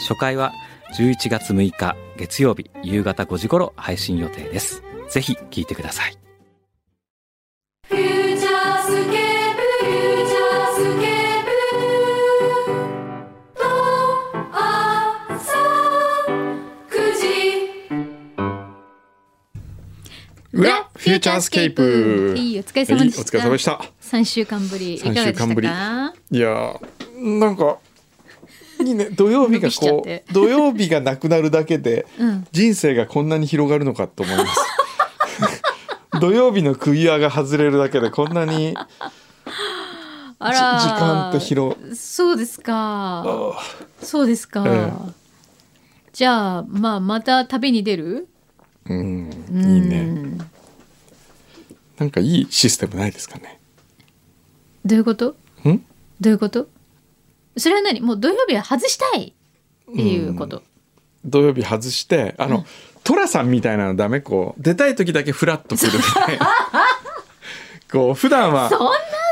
[0.00, 0.52] 初回は
[0.96, 4.82] 11月6日月曜日夕方5時頃配信予定です。
[5.10, 6.16] ぜひ聞いてください。
[7.88, 11.50] フューチャースケープフューチャースケープ
[13.58, 13.64] と
[15.34, 15.58] 朝
[16.88, 17.22] 9時
[20.52, 22.34] 裏フューチャースケープ。
[22.36, 23.20] いいお疲れ様でした。
[23.20, 23.64] はいお疲れ様でし
[24.24, 25.68] 週間ぶりいかがでした三週間ぶり。
[25.68, 26.14] か。
[26.30, 27.78] いやーなんか
[28.90, 34.60] いいね土曜日がこてう土曜日がなくなるだけで うん人生がこんなに広がるのかと思います
[36.20, 38.74] 土曜日のクイアが外れるだけでこんなに
[40.38, 43.22] あじ時間と広そうですか。
[43.26, 43.52] あ
[44.02, 44.64] そうですか。
[44.66, 44.90] え
[46.14, 48.26] じゃあまあまた旅に出る？
[48.86, 50.38] ーうんうんいいね。
[51.98, 53.60] なんかいいシステムないですかね？
[54.84, 55.36] どういうこと？
[55.68, 55.84] ん？
[56.20, 56.68] どういうこと？
[57.60, 58.00] それは何？
[58.00, 59.34] もう土曜日は外したい
[59.92, 60.62] っていうこと。
[61.24, 62.64] 土曜日外してあの、
[63.04, 66.50] 寅さんみたいなのダメこう出たい時だけフラッと来るみたいな。
[67.92, 68.70] こう普段は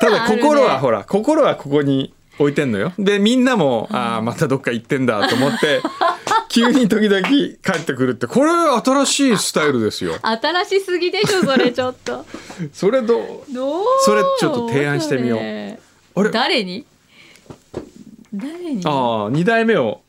[0.01, 2.93] ただ心はほら心はここに置いてんのよ。
[2.99, 5.81] でみんなも、ああまたどっか行ってんだと思って
[6.49, 10.17] 急に時々帰ってくるってこれ新しいスタイルですよ。
[10.23, 12.25] 新しすぎでしょそれちょっと。
[12.73, 13.53] それどう？
[13.53, 13.85] どう？
[14.05, 16.31] それちょっと提案してみよう。
[16.31, 16.85] 誰に？
[18.35, 18.83] 誰に？
[18.85, 20.03] ああ2代目を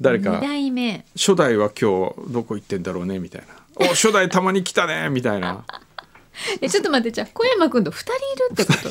[0.00, 0.40] 誰か。
[0.40, 1.04] 二代目。
[1.16, 3.46] 初代は今日どこ行ってんだろうねみたいな。
[3.76, 5.64] お初代たまに来たね みたいな。
[6.60, 8.72] えちょっと待ってじゃあ小山君と二人いるってこ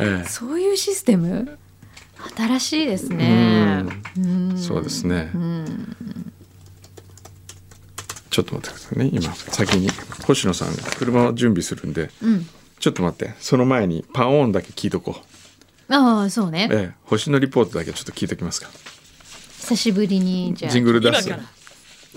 [0.00, 0.24] ええ。
[0.28, 1.58] そういうシステム？
[2.36, 3.84] 新しいですね。
[4.18, 4.58] うん。
[4.58, 5.30] そうですね。
[5.34, 5.96] ん。
[8.30, 9.88] ちょっと待ってくださいね今先に。
[10.26, 12.10] 星野さんが車を準備するんで。
[12.22, 12.46] うん。
[12.78, 15.27] ちょっと待ってその前にパンオンだけ聞いとこう
[15.90, 16.68] ああそうね。
[16.70, 18.68] ええ、星のリポートだけちょっと聞いときますか。
[19.60, 20.72] 久しぶりにじゃあ。
[20.72, 21.28] ジングル出す。
[21.28, 21.48] 今から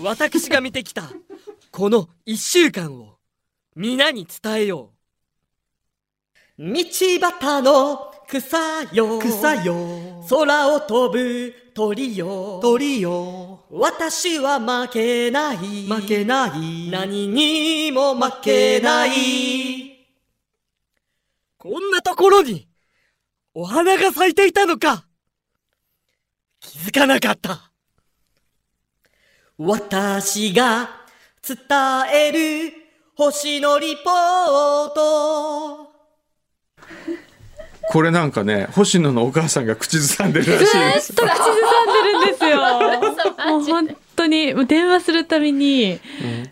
[0.03, 1.03] 私が見てきた
[1.71, 3.17] この一週間を
[3.75, 4.91] 皆に伝えよ
[6.57, 6.63] う。
[6.63, 6.73] 道
[7.39, 9.19] 端の草よ。
[9.19, 10.23] 草よ。
[10.29, 12.59] 空を飛ぶ鳥よ。
[12.61, 13.65] 鳥よ。
[13.69, 15.57] 私は負けない。
[15.57, 16.89] 負けない。
[16.89, 19.11] 何にも負けない。
[21.57, 22.67] こんなところに
[23.53, 25.05] お花が咲いていたのか
[26.61, 27.71] 気づかなかった
[29.57, 30.89] 私が
[31.45, 31.57] 伝
[32.13, 32.73] える
[33.15, 35.91] 星のリポート。
[37.89, 41.13] これなんかね、星野のお母さんが口ずさんでるらしいです。
[41.13, 41.51] と口ずさん
[42.05, 42.57] でるんですよ。
[43.49, 45.99] もう本当にもう電話するたびに、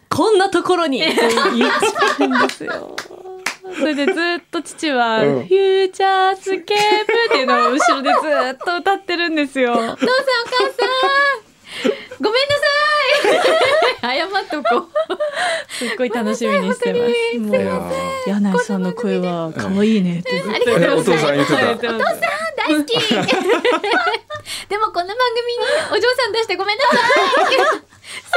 [0.09, 1.15] こんなところにって
[1.55, 2.95] 言っちゃうんですよ。
[3.79, 4.15] それでずっ
[4.51, 5.45] と父は、うん。
[5.45, 8.17] フューチャースケープっていうのを後ろでず
[8.53, 9.71] っと歌ってるんですよ。
[9.71, 10.05] お父さんお母さ
[11.45, 11.49] ん
[12.21, 14.19] ごめんなさい。
[14.19, 15.73] 謝っとこう。
[15.73, 17.39] すっごい楽しみにしてます。
[17.39, 17.55] もう
[18.27, 20.41] 柳井さんの声は可愛いねって。
[20.41, 21.65] ずっとありがとうございますえお父さん言ってた。
[21.65, 22.21] 言ってます
[22.57, 22.99] 大好き。
[24.69, 26.91] でもこんな番組にお嬢さん出してごめんなさ
[27.85, 27.88] い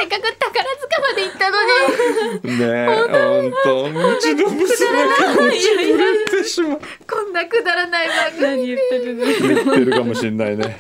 [0.03, 2.59] せっかく宝塚まで行ったのに。
[2.59, 6.81] ねえ、本当、うちの娘が落ちぶれてしまう。
[7.09, 8.43] こんなくだらない番組。
[8.43, 10.77] 何言ってるんです言ってるかもしれないね。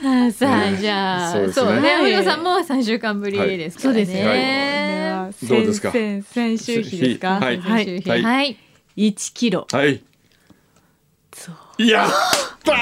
[0.00, 1.66] あさあじゃあそうですね。
[1.66, 2.22] そうね。
[2.22, 5.30] さんも三週間ぶりですからね、そうですね。
[5.42, 5.90] どうですか？
[5.90, 7.40] 先先週比ですか？
[7.40, 7.60] はい。
[7.60, 8.22] 先週日はい。
[8.22, 8.56] はい。
[8.96, 9.66] 1キロ。
[9.70, 10.02] はい。
[11.34, 11.82] そう。
[11.84, 12.10] やっ
[12.64, 12.72] た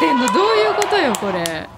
[0.00, 0.26] ってんの？
[0.32, 1.68] どういうことよこれ？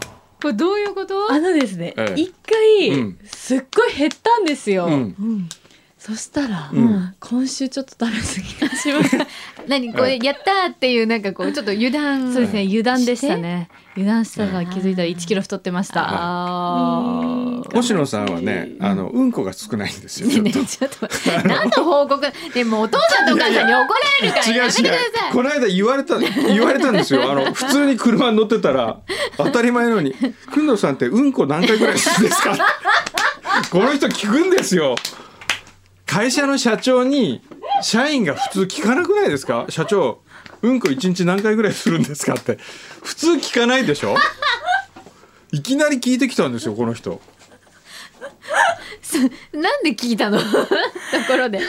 [0.41, 1.31] これどういうこと？
[1.33, 3.19] あのですねええ、一回、うん。
[3.25, 4.87] すっごい減ったんですよ。
[4.87, 5.49] うん
[6.05, 7.15] そしたら、うん。
[7.21, 9.27] 今週ちょっと食べ過ぎがしました。
[9.69, 13.69] 何これやったーっていうなんかこうちょっと油断そうですね、油断でしたね。
[13.95, 16.05] 油断したら気づいたら1キロ太ってました。
[16.09, 17.77] あー。
[17.77, 20.29] 星野さんはね、あの、うんこが少ないんですよ。
[20.29, 21.09] ちょっと。
[21.47, 22.21] 何の報告？
[22.53, 25.33] でもお父さんとお母さんに怒られるから やめてください。
[25.33, 27.31] この間言われた言われたんですよ。
[27.31, 28.99] あの普通に車に乗ってたら
[29.37, 30.17] 当たり前のように
[30.53, 32.57] 「工藤さんってうんこ何回ぐらいするんですか?」
[33.71, 34.97] この人聞くんですよ
[36.13, 37.41] 会社の社長に
[37.81, 39.65] 社員が普通聞かなくないですか？
[39.71, 40.21] 社長
[40.61, 42.59] うんこ一日何回ぐらいするんですかって。
[43.03, 44.15] 普通聞かないでしょ？
[45.53, 47.19] いきなり聞いてきたんですよこの人。
[49.55, 50.39] なんで聞いたの？
[50.43, 50.45] と
[51.29, 51.61] ころで。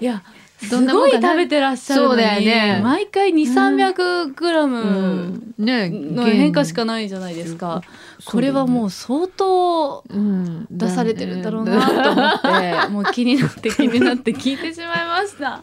[0.00, 0.24] いや
[0.62, 2.12] どすごんなもんかない食べてらっしゃるのに。
[2.14, 2.80] そうだよね。
[2.82, 7.82] 毎回2 3 0 0グラムの変化しかないじゃないですか、
[8.24, 15.62] これはもう相当うん出されてるんだろうなと思って もう気になって気になって聞いてしまいました。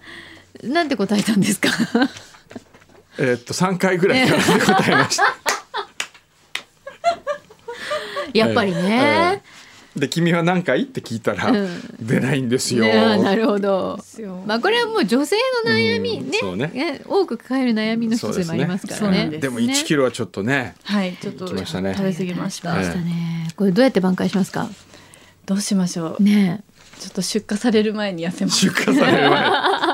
[0.63, 1.69] なんて答えたんですか？
[3.17, 5.23] えーっと3回ぐらいからで答えました。
[8.33, 9.41] やっぱりね、
[9.95, 11.95] で君は何回って聞いたら、うん。
[11.99, 13.99] 出ないんですよ、なるほど。
[14.45, 15.35] まあこれはもう女性
[15.65, 16.67] の悩みね,、ね。
[16.67, 19.17] ね多く抱える悩みの一つでもありますからね。
[19.25, 19.37] ですね。
[19.39, 21.93] でも1キロはちょっとねはいちょっと来ましたね。
[21.95, 24.69] 食べ過ぎました、ええしたねこれどうやって挽回しますか？
[25.45, 26.23] どうしましょう。
[26.23, 26.63] ね
[26.99, 28.59] ちょっと出荷される前に痩せます。
[28.59, 29.90] 出荷される前えー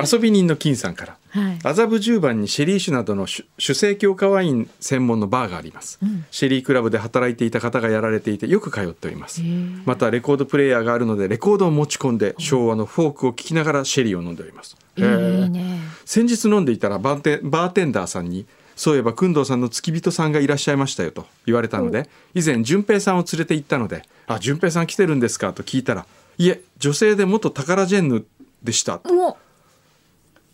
[0.00, 1.16] 遊び人の金さんから。
[1.30, 1.58] はい。
[1.62, 6.24] 麻布十番にシェリー酒などの酒酒精強化ワイン専門のバーがあります、ん。
[6.30, 9.42] シェリークラブで働いていた方がやられていてよく通っております。
[9.84, 14.76] またレコードプレーヤーがあるのでレコードを持ち込んで昭和のフォークを聴きながらシェリーを飲んでおります。
[14.96, 18.46] いいへーね先日飲んでいたらバーテンバーテンダーさんに
[18.78, 26.06] そういえば工藤さんの付き人さんがいらっしゃいましたよと言われたので以前淳平さんを連れて行ったので「あ淳平さん来てるんですか?」と聞いたら
[26.38, 28.24] 「いえ女性で元タカラジェンヌ
[28.62, 29.36] でした」とも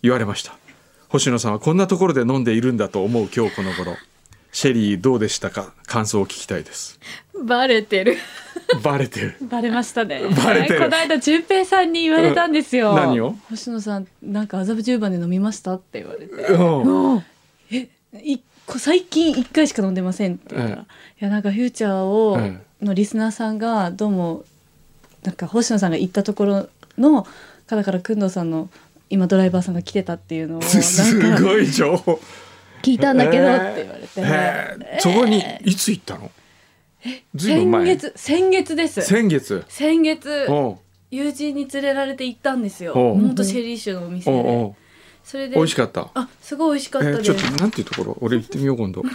[0.05, 0.55] 言われました。
[1.09, 3.97] 星野さんはこんなところで飲んでいるんだと思う今日この頃。
[4.53, 5.73] シェリーどうでしたか？
[5.87, 7.01] 感想を聞きたいです。
[7.33, 8.19] うバレてる。
[8.83, 9.37] バレてる。
[9.41, 10.21] バレましたね。
[10.45, 10.81] バレてる。
[10.81, 12.97] この間淳平さんに言われたんですよ、うん。
[12.97, 13.35] 何を？
[13.49, 16.35] 星野さんなんか麻布十番で飲みましたって言われて。
[16.53, 17.25] うん。
[18.23, 20.85] いこ最近一回しか飲んでませんって言ったら、え
[21.23, 24.45] いやなんかフューチャーを、えのリスナーさんがどうも
[25.23, 26.69] なんか星野さんが行ったところ
[26.99, 27.27] の
[27.67, 28.69] 方から工藤さんの
[29.15, 32.21] 今ドライバーさんが来てたっていうのをすごい情報。
[32.83, 36.31] 聞いたんだけどって言われて、へーそこにいつ行ったの？
[37.39, 37.85] 先前。
[37.97, 39.03] 月先月です。
[39.03, 39.65] 先月。
[39.69, 40.49] 先月
[41.11, 42.93] 友人に連れられて行ったんですよ。
[42.93, 44.75] 本当シェリー酒のお店で。
[45.23, 46.11] それで美味しかった？
[46.15, 48.19] あすごい美味しかったえーです、ちょっとなんていうところ？
[48.21, 49.03] 俺行ってみよう今度、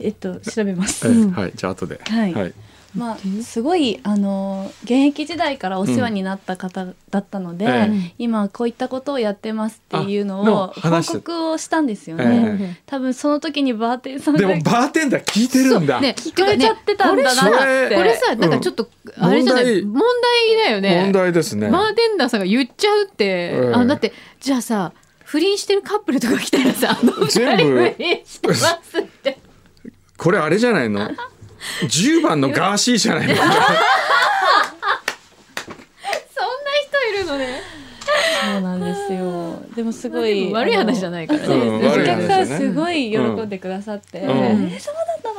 [0.00, 2.00] えっと調べます、えーはいじゃあ後で。
[2.06, 2.32] はい。
[2.32, 2.54] はい、
[2.96, 8.14] まあすごいあの現役時代からお世話になった方だったので、ええ。
[8.18, 18.88] 今こういったことをやってますっていうのを報告をしたんですよえね、多分その時にバーテンさんがでもバーテンダー聞いてるんだ、ね聞かれちゃってたんだなこれってこれさなんかちょっと
[19.18, 20.02] あれじゃない、問問
[20.56, 21.02] 題だよね。
[21.04, 21.70] 問題ですね。
[21.70, 24.92] バーテンダーさんが言っちゃうって、えあだってじゃあさ
[25.24, 27.62] 不倫してるカップルとか来たらさあの二全部。
[27.62, 29.38] 人不倫してますって。
[30.16, 31.10] これあれじゃないの？
[31.82, 33.34] 10番のガーシーじゃないの？
[33.40, 33.62] そんな人
[37.14, 37.60] いるのね。
[38.52, 39.60] そうなんですよ。
[39.76, 44.30] でもすごでいも悪い話じゃないからね、うんお客さんすごい喜んでくださって「うん。
[44.30, 44.94] えーそう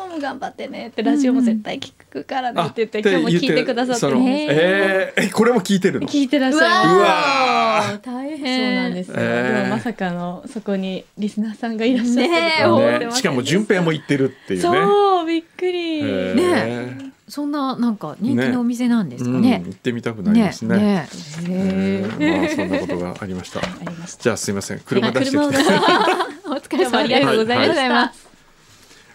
[0.09, 4.47] もう頑張ってね」ってラジオも絶対聞くからねって言ってあ今日も聞いてくださってね。
[4.49, 6.07] えーえこれも聞いてるの？
[6.07, 8.05] 聞いてらっしゃいうわますうわー。
[8.05, 9.57] 大そう変なんですよ、えー。
[9.57, 14.61] でもまさかのそこにリスナーさんがいらっしゃってるねねしかも順平も言ってるっていうね。
[14.63, 16.35] そうびっくり、えー。
[16.35, 20.77] ねそんななんか人気のお店なんですかうんね行ってみたくなりますね。
[20.77, 21.07] ね
[21.47, 22.39] えー。
[22.39, 23.61] まあそんなことがありました。
[23.61, 24.23] した。
[24.23, 24.79] じゃあすいません。
[24.79, 25.57] 車出してきて。
[26.49, 28.28] お疲れ様ありがとうございました、はい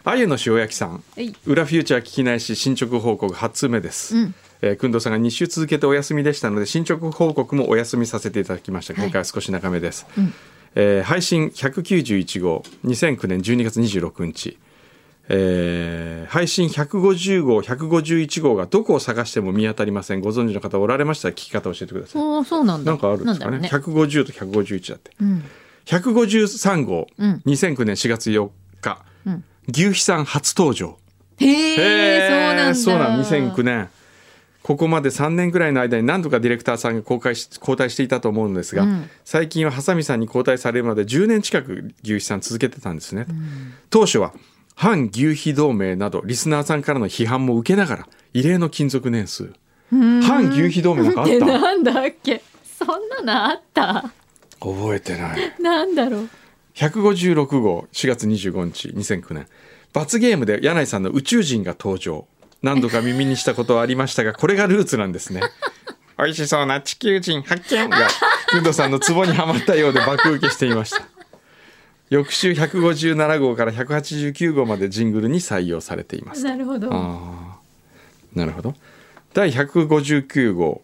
[0.07, 1.03] あゆの塩焼きさん。
[1.17, 1.35] はい。
[1.47, 4.35] 裏フューチャー聞きないし進捗報告8通目です、うん。
[4.61, 8.95] えー、くんどうさんが2週続けてお休みでしたので進捗報告もお休みさせていただきました。
[8.95, 10.33] 今回は少し長めです、うん。
[10.75, 14.59] えー配信191号2009年12月26日。
[15.29, 20.21] えー配信150号151号がどこを探しても見当たりません。
[20.21, 22.23] ご存知の方おられましたら聞き方を教えてください。
[22.23, 22.91] おーそうなんだ。
[22.93, 23.53] なんかあるんですかね？
[23.53, 25.13] なんだろ150と151だって。
[25.19, 25.43] うね
[25.87, 27.43] 153号、うん。
[27.47, 28.51] 2009年4月4
[28.83, 30.99] 日、うん牛肥さん初登場。
[31.41, 32.75] うん、へえそうなんだ。
[32.75, 33.21] そうなん
[33.55, 33.89] 2009年
[34.63, 39.11] ここまで3年ぐらいの間に何度かディレクターさんが公開し交代していたと思うのですが、うん。
[39.25, 43.27] 最近はハサミさんに交代されるまで10年近く牛肥さん続けてたんですね、
[43.91, 44.33] 当初は
[44.75, 49.53] 反牛肥同盟などリスナーさんからの批判も受けながら異例の勤続年数。
[49.91, 52.43] 反牛肥同盟なんかあっえた なんだっけ？
[52.79, 54.11] そんなのあった？
[54.61, 55.55] 覚えてない。
[55.61, 56.29] なんだろう
[56.75, 59.47] 156号4月25日2009年
[59.93, 62.27] 罰ゲームで柳井さんの宇宙人が登場。
[62.63, 65.41] 何度か耳にしたことはありましたがこれがルーツなんですね。
[66.19, 67.89] 美味しそうな地球人発見。
[67.91, 68.09] が
[68.51, 71.03] 工藤さんのツボにはまったようで爆受けしていました。
[72.11, 76.89] 翌週157号から189号までジングルに採用されていますなるほど。
[76.93, 77.59] ああ
[78.35, 78.75] なるほど。
[79.33, 80.83] 第159号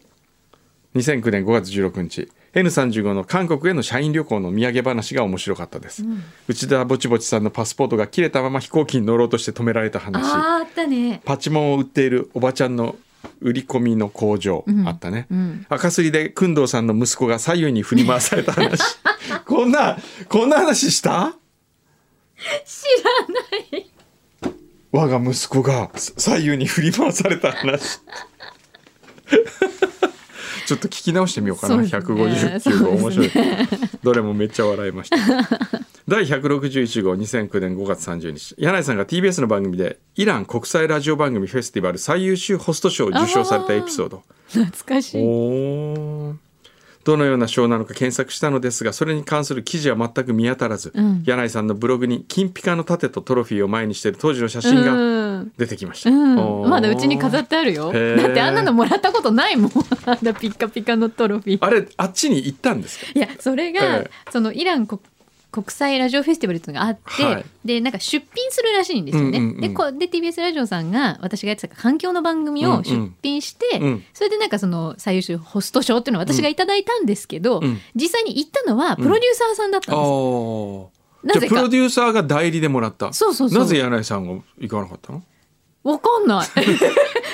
[0.94, 6.04] 2009年5月16日 N35 の韓国への社員旅行の土産話が面白かったです、
[6.48, 10.24] 内田ぼちぼちさんのパスポートが切れたまま飛行機に乗ろうとして止められた話。
[10.24, 11.20] あったね。
[11.24, 12.96] パチモンを売っているおばちゃんの
[13.40, 15.66] 売り込みの工場、あったね、ん。
[15.68, 18.80] 赤すりで工藤さんの息子が左右に振り回された話。
[19.46, 21.34] こんなこんな話した？
[22.64, 23.90] 知らない。
[24.92, 28.00] 我が息子が左右に振り回された話
[30.70, 31.82] ちょっと聞き直してみようかな、ね。
[31.82, 32.90] 159号。
[32.90, 33.30] 面白い、
[34.04, 35.16] どれもめっちゃ笑いました。
[36.06, 38.54] 第161号2009年5月30日。
[38.56, 44.22] 柳井さんが TBS の番組でイラン国際ラジオ番組フェスティバル最優秀ホスト賞を受賞されたエピソード。
[44.46, 45.24] 懐かしい。
[47.02, 51.24] どのような賞なのか検索したのですがそれに関する記事は全く見当たらず、ん。
[51.26, 55.19] 柳井さんのブログに金ピカの盾とトロフィーを前にしている当時の写真がうん
[55.56, 56.38] 出てきました、うん。
[56.38, 56.68] おー。
[56.68, 57.86] まだうちに飾ってあるよ。
[57.86, 57.92] だっ
[58.32, 59.72] てあんなのもらったことないもん。
[60.06, 61.64] あんなピッカピカのトロフィー。
[61.64, 63.06] あれあっちに行ったんですか？
[63.14, 64.30] いやそれが、ええ。
[64.30, 65.00] そのイラン国
[65.52, 67.44] 国際ラジオフェスティバルっていうのがあって、はい。
[67.64, 69.38] でなんか出品するらしいんですよね。
[69.38, 69.98] うんうんうん。
[69.98, 73.82] でで TBS ラジオさんが私がやってた環境の番組を出品して、うん。
[73.84, 77.80] うんそれでなんかその最優秀ホスト賞っていうのを私がいただいたんですけど、うん。
[77.96, 80.06] 実際に行ったのはプロデューサーさんだったんです。
[80.06, 83.12] あなぜプロデューサーが代理でもらった。
[83.12, 83.58] そうそうそう。
[83.58, 85.22] なぜ柳井さんが行かなかったの？
[85.82, 86.48] わかんない。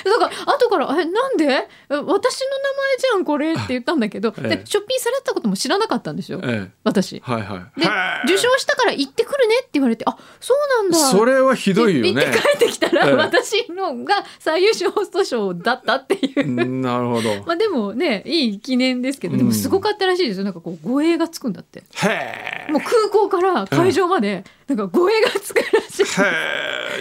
[0.09, 1.45] だから後から「えなんで？
[1.45, 1.47] え
[1.89, 4.47] 私の名前じゃんこれ」って言ったんだけど、ええ。
[4.57, 6.71] で出品されたことも知らなかったんですよ、ええ。
[6.83, 7.21] 私。
[7.25, 7.81] はいはい。
[7.81, 7.87] で
[8.25, 10.97] 受賞したから行ってくるねって言われてあそうなんだ。
[10.97, 12.13] それはひどいよね。
[12.13, 13.13] 言って帰ってきたら、ええ。
[13.13, 17.29] 私のが最優秀ホスト賞だったっていう、うんなるほど。
[17.45, 20.43] まあでもねいい記念ですけどでもすごかったらしいですよ。
[20.43, 21.79] なんかこう護衛がつくんだって。
[21.79, 22.71] へえ。
[22.71, 26.03] もう空港から会場までなんか護衛がつくらし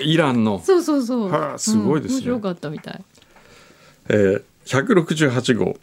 [0.04, 0.60] い、イランの。
[0.64, 2.18] そうそうそう、はあすごいですね。
[2.18, 2.95] うん面白かったみたい
[4.08, 5.76] えー、168号。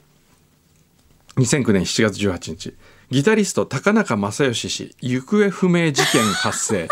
[1.38, 2.74] 2009年7月18日。
[3.10, 6.88] ギタリスト高中正義氏行方不明事件発生。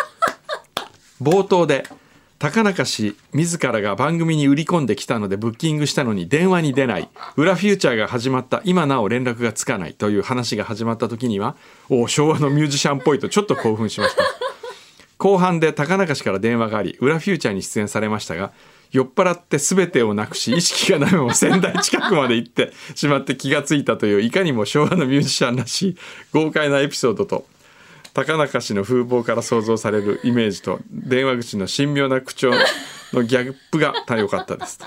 [1.22, 1.86] 冒頭で
[2.38, 7.10] 高中氏自らが番組に売り込んできたのでブッキングしたのに電話に出ない。
[7.38, 11.56] 裏フューチャーが始まった今なお連絡がつかないという話が始まった時には
[11.90, 14.24] お昭和のミュージシャンっぽいとちょっと興奮しました。
[15.18, 18.52] 後半で高中氏から電話があり裏フューチャーに出演されましたが
[18.92, 25.98] 酔っ払って全てをなくし意識がないまま仙台近くまで行ってしまって気がついたといういかにも昭和のミュージシャンらしい
[26.34, 27.46] 豪快なエピソードと
[28.14, 32.52] 高中氏の風貌から想像されるイメージと電話口の神妙な口調
[33.14, 34.80] のギャップが良かったです。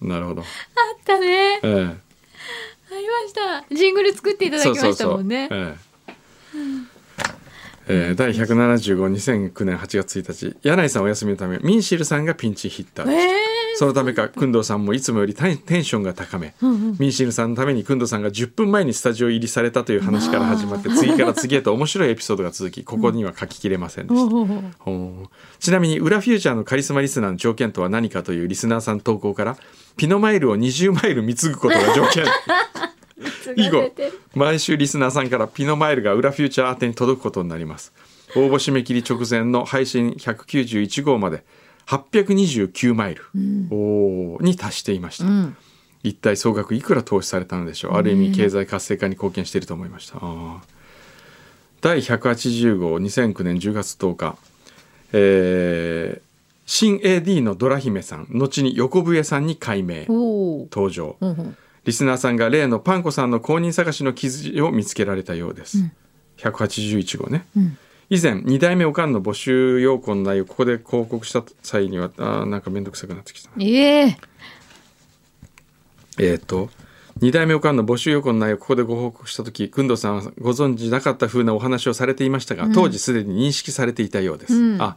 [0.00, 0.46] なるほど、あっ
[1.04, 1.60] たね。
[1.62, 1.68] ええ。
[1.70, 3.32] ありまし
[3.68, 3.74] た。
[3.74, 5.48] ジングル作っていただきましたもんね。
[5.50, 5.92] ええ
[7.88, 10.56] えー第1752009年8月1日。
[10.62, 16.54] 柳井さんお休みのためミンシルさんがピンチヒッターでした、えそのためか工藤さんもいつもよりテンションが高め、
[16.98, 24.30] ミンシルさんのために工藤さんが10分前にスタジオ入りされたという話から始まって次から次へと面白いエピソードが続きここには書ききれませんでした、
[24.78, 25.28] ほう。
[25.58, 29.56] ちなみに裏フューチャーのカリスマリスナーの条件とは何かというリスナーさん投稿から
[29.96, 32.24] ピノマイルを20マイル貢ぐことが条件
[33.56, 33.90] 以後
[34.34, 37.92] 毎週リスナーさんからピノマイルが裏フューチャー宛てに届くことになります。
[38.34, 41.44] 応募締め切り直前の配信191号まで
[41.86, 45.56] 829マイル、に達していました、ん。
[46.02, 47.92] 一体総額いくら投資されたのでしょう？
[47.94, 50.58] ある意味経済活性化に貢献していると思いました、あー。
[51.80, 54.36] 第180号2009年10月10日、
[55.12, 56.32] えー
[56.64, 60.06] 新 AD のドラ姫さん後に横笛さんに改名。
[60.08, 65.78] 登場、うんうんリスナーさんが例のパンコさんの公認探しの記事を見つけられたようです、
[66.38, 67.78] 181号ね、ん。
[68.10, 73.56] 以前2代目おかんの募集要項の内容をここで広告した際にはあーなんか面倒くさくなってきたな。
[73.64, 74.16] ええ。
[76.18, 76.68] えっ、と
[77.20, 84.82] 2代目おかんの募集要項の内容をここでご報告した時工藤さんはご存知なかった風なお話をされていましたが、当時すでに認識されていたようです、うん。
[84.82, 84.96] あ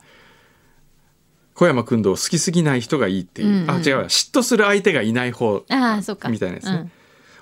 [1.56, 3.72] 小山君堂好きすぎない人がいいっていう、うんうん。
[3.72, 4.04] あ違うわ。
[4.06, 6.30] 嫉妬する相手がいない方ああそっか。
[6.30, 6.92] みたいなですね、うん。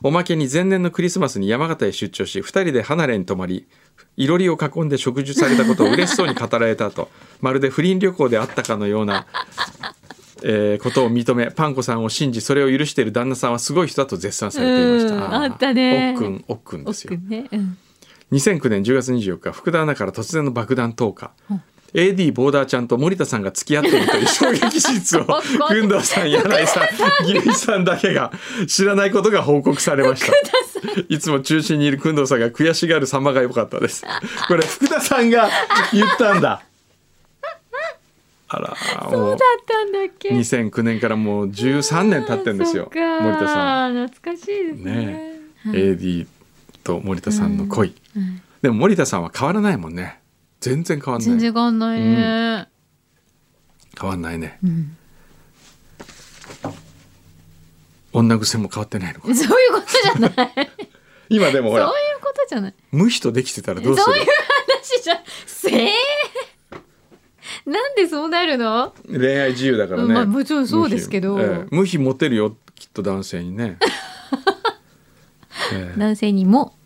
[0.03, 3.67] おまけに前年のクリスマスに山形へ出張し2人で離れに泊まり
[4.15, 7.09] いろりを囲んで食事されたことを嬉しそうに語られた後
[7.41, 9.25] まるで不倫旅行であったかのような、
[10.43, 16.13] えーことを認めパンコさんを信じそれを許している旦那さんはすごい人だと絶賛されていました、あったね。
[16.15, 17.13] おっくんおっくんですよ。
[17.13, 17.77] 奥ね、うん、
[18.33, 21.31] 2009年10月24日福田アナから突然の爆弾投下、
[21.93, 25.43] AD ボーダーちゃんと森田さんが付き合っているという衝撃事実を怖い
[25.81, 26.83] 工藤さん柳井さん
[27.23, 28.31] 牛井さんだけが
[28.67, 30.33] 知らないことが報告されました。
[31.09, 34.03] いつも中心にいる工藤さんが悔しがる様が良かったです。
[34.47, 35.49] これ福田さんが
[35.93, 36.63] 言ったんだ。
[38.49, 44.07] あらもうだったんだっけ？2009年からもう13年経ってんですよ森田さん。
[44.07, 44.93] 懐かしいですね。
[45.05, 46.27] ね AD
[46.83, 48.41] と森田さんの恋、うん。
[48.61, 50.19] でも森田さんは変わらないもんね
[50.63, 51.29] 全然変わんない。
[51.29, 52.67] 全然変わんないね。
[53.99, 54.59] 変わんないね。
[54.63, 54.97] うん。
[58.13, 59.35] 女癖も変わってないのか。
[59.35, 60.33] そういうことじゃない。
[60.33, 60.69] そういう
[61.29, 61.93] 今でもほらこ
[62.33, 62.73] とじゃない。
[62.91, 64.03] 無比とできてたらどうする？
[64.05, 65.89] そういう話じゃ、せー
[67.65, 68.93] なんでそうなるの？
[69.07, 71.35] 恋愛自由だからね、まあもちろんそうですけど。
[71.35, 71.67] 無比,、ええ。
[71.71, 73.77] 無比モテるよきっと男性にね、
[75.73, 75.99] ええ。
[75.99, 76.77] 男性にも。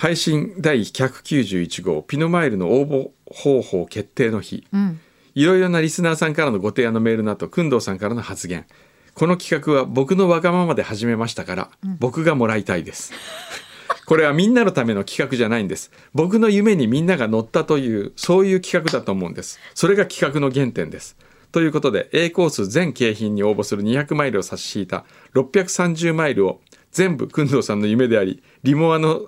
[0.00, 4.66] 配信第191号ピノマイルの応募方法決定の日。
[4.72, 4.98] うん。
[5.34, 8.64] いろいろなリスナーさんからのご提案のメールの後工藤さんからの発言。
[9.12, 13.12] この企画は僕のわがままで始めましたから、僕がもらいたいです。
[14.06, 15.90] これはみんなのための企画じゃないんです。
[16.14, 19.60] 僕の夢にみんなが乗ったというそういう企画だと思うんです。
[19.74, 21.18] それが企画の原点です。
[21.52, 25.04] ということで A コース全景品に応募する200マイルを差し引いた
[25.34, 29.26] 630マイルを全部工藤さんの夢でありリモアの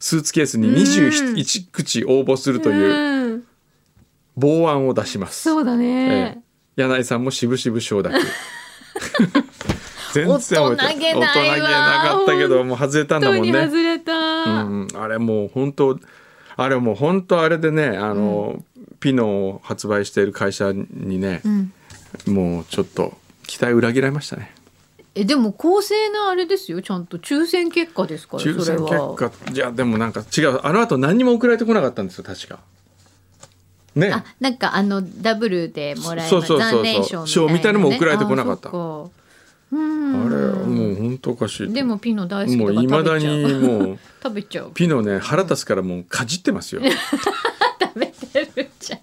[0.00, 3.44] スーツケースに21口応募するといううん。
[4.36, 5.42] 棒案を出します。
[5.42, 6.42] そうだえね。
[6.76, 8.16] え柳井さんも渋々承諾
[10.14, 11.26] 全然覚えて大人げないわ。
[11.26, 14.12] 大人げなかったけどもう外れたんだ本当にもんね外れた。
[14.12, 16.00] うん、あれもう本当
[16.56, 18.62] あれもう本当あれでねあの、
[19.00, 21.72] ピノを発売している会社にね、ん。
[22.26, 23.14] もうちょっと
[23.46, 24.54] 期待裏切られましたね
[25.14, 29.10] えでも公正なあれですよちゃんと抽選結果ですから抽選それは。
[29.16, 32.60] 結果じゃあでもなんか違うあの後何にも送られてこなかったんですよ確か。
[33.94, 34.12] ね。
[34.12, 36.82] あなんかあのダブルでもらえそうそうそうそう。
[36.82, 38.68] 残念賞賞みたいのも送られてこなかった。
[38.68, 41.72] あれもう本当おかしい。
[41.72, 44.72] でもピノ大好きもういまだにもう食べちゃう。
[44.72, 46.82] ピノね腹立つからもうかじってますよ。
[47.80, 49.00] 食べてるじゃん。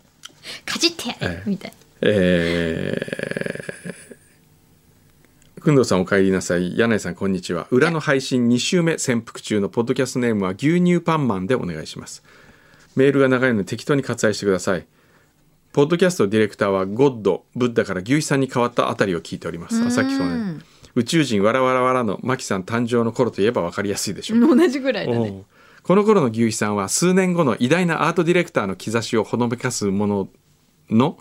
[0.66, 1.50] かじってやれ、ええ。
[1.50, 3.07] みたいえー、
[5.68, 6.78] くんどうさんお帰りなさい。
[6.78, 7.68] 柳井さんこんにちは。
[7.72, 12.24] 裏の配信2週目潜伏中のポッドキャストネームは牛乳パンマンでお願いします。
[12.96, 14.86] メールが長いので適当に割愛してください。
[15.74, 19.84] ポッドキャストディレクターはゴッドブッダから牛肥さんに変わったあたりを聞いております。
[19.84, 20.62] あさっきそうね。
[20.96, 24.40] 宇宙人わらわらわらのマキさん誕生の頃といえば分かりやすいでしょう。
[24.40, 25.44] な同じぐらいだね。
[25.84, 30.30] この頃の牛肥さんは数年後の偉大なアートディレクターの兆しをほのめかすもの
[30.90, 31.18] の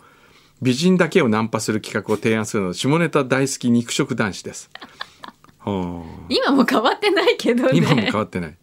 [0.63, 4.71] 美人だけをナンパする企画を提案するので下ネタ大好き肉食男子です。
[5.61, 8.57] はあ今も変わってないけどね今も変わってない。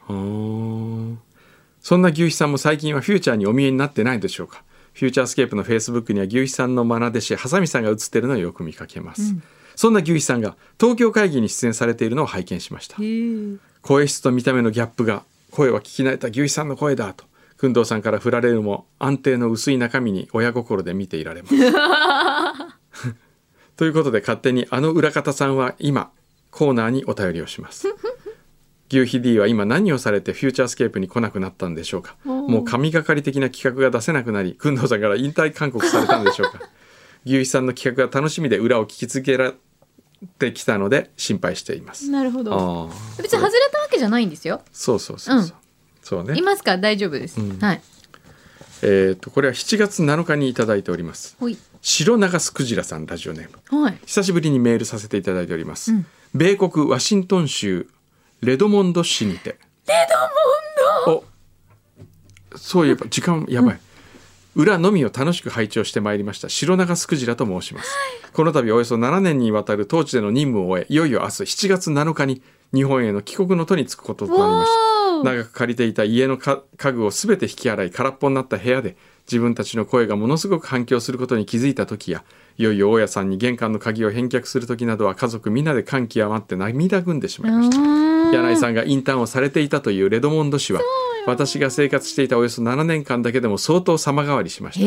[0.00, 1.32] はあ
[1.80, 4.62] そんな牛肥さんも最近はフューチャーにお見えになってないでしょうか。
[4.94, 9.34] フューチャースケープのフェイスブックには牛肥さんの愛弟子ハサミさんが写っているのをよく見かけます。
[9.74, 12.96] そんな牛肥さんが東京会議に出演されているのを拝見しました。
[13.80, 17.24] 声質と見た目のギャップが声は聞き慣れた牛肥さんの声だと
[17.62, 21.54] 工藤さんから振られるも安定の薄い中身に親心で見ていられます。
[23.76, 26.10] ということで勝手にあの裏方さんは今
[26.50, 27.94] コーナーにお便りをします。
[28.90, 36.58] 牛肥 D は今何をされてフューチャースケープに来なくなったんでしょうかもう神がかり的な企画が出せなくなり工藤さんから引退勧告されたんでしょうか
[37.24, 39.54] 牛肥さんの企画が楽しみで裏を聞き続けられ
[40.38, 42.10] てきたので心配しています。
[42.10, 45.56] なるほど別に外れたわけじゃないんですよそうそうそうそう。
[45.56, 45.61] うん
[46.02, 46.42] そうねい。
[46.42, 46.76] ますか？
[46.78, 47.80] 大丈夫です、うんはい
[48.82, 51.36] えっ、とこれは7月7日にいただいております。
[51.38, 53.82] ほい白長スクジラさんラジオネーム。
[53.84, 55.92] はい久しぶりにメールさせていただいております。
[55.92, 57.86] うん米国ワシントン州
[58.40, 59.50] レドモンド市にて。
[59.86, 59.94] レ
[61.06, 61.24] ドモンド？
[62.52, 63.80] お、そういえば時間やばい。
[64.54, 67.90] 裏のみを楽しく拝聴してまいりました白長スクジラと申します、
[68.34, 72.42] この度およそ7年にわたる当地での任務を終えいよいよ明日7月7日に
[72.74, 82.24] 日本への帰国の途に就くこととなりました長く借りていた家のか家具をすべて引き洗い空っぽになった部屋で自分たちの声がものすごく反響することに気づいた時や
[82.58, 87.78] いよいよ大家さんに玄関の鍵を返却する時などは家族みんなで感極まって涙ぐんでしまいました。
[88.32, 90.80] 柳井さんがインターンをされていたというレドモンド市は
[91.26, 94.84] 私が生活していたおよそ7年間だけでも相当様変わりしました。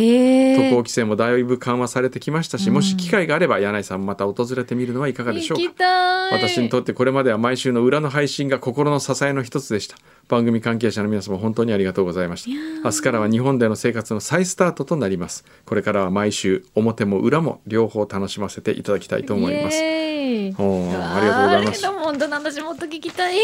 [0.62, 6.32] 渡航規制もだいぶ緩和されてきましたし、もし機会があれば柳井さんもまた訪れてみるのはいかがでしょう行かきたい。
[6.34, 9.98] 私にとってこれまでは毎週の裏の配信が心の支えの一つでした。
[10.28, 12.50] 番組関係者の皆様本当にありがとうございました。
[12.84, 15.46] 明日からは日本での生活の再スタートとなります。
[15.66, 19.78] これからは毎週表も裏も両方楽しませていただきたいと思います。
[19.78, 21.86] おーありがとうございます。
[21.86, 23.36] あーレドモンドの話もっと聞きたい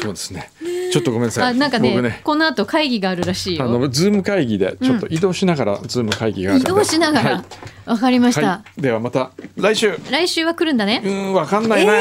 [0.00, 0.50] そうですね。
[0.92, 1.50] ちょっとごめんなさい。
[1.50, 2.20] あなんかね僕ね。
[2.24, 3.64] この後会議があるらしいよ。
[3.64, 7.30] あのズーム会議でちょっと移動しながらズーム会議がある移ので動しながら。
[7.36, 7.44] は
[7.86, 9.90] わ、かりまい、した、はい、ではまた来週。
[9.90, 11.02] う来週は来るんだね。
[11.04, 11.92] ーんわかんないな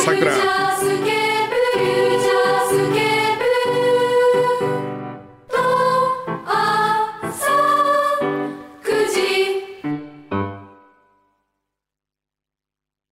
[0.00, 0.32] さくら
[0.76, 1.04] フュー。
[1.04, 1.29] チ